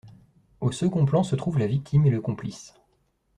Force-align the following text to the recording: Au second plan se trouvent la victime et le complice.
Au 0.61 0.71
second 0.71 1.05
plan 1.05 1.21
se 1.21 1.35
trouvent 1.35 1.59
la 1.59 1.67
victime 1.67 2.07
et 2.07 2.09
le 2.09 2.21
complice. 2.21 2.73